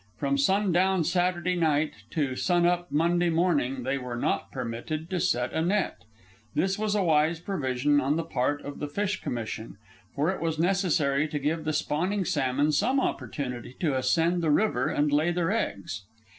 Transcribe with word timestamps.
From 0.17 0.35
sun 0.35 0.71
down 0.71 1.03
Saturday 1.03 1.55
night 1.55 1.93
to 2.09 2.35
sun 2.35 2.65
up 2.65 2.91
Monday 2.91 3.29
morning, 3.29 3.83
they 3.83 3.99
were 3.99 4.15
not 4.15 4.51
permitted 4.51 5.11
to 5.11 5.19
set 5.19 5.53
a 5.53 5.61
net. 5.61 5.97
This 6.55 6.79
was 6.79 6.95
a 6.95 7.03
wise 7.03 7.39
provision 7.39 8.01
on 8.01 8.15
the 8.15 8.23
part 8.23 8.63
of 8.63 8.79
the 8.79 8.87
Fish 8.87 9.21
Commission, 9.21 9.77
for 10.15 10.31
it 10.31 10.41
was 10.41 10.57
necessary 10.57 11.27
to 11.27 11.37
give 11.37 11.65
the 11.65 11.71
spawning 11.73 12.25
salmon 12.25 12.71
some 12.71 12.99
opportunity 12.99 13.75
to 13.79 13.95
ascend 13.95 14.41
the 14.41 14.49
river 14.49 14.87
and 14.89 15.13
lay 15.13 15.29
their 15.31 15.51
eggs. 15.51 16.01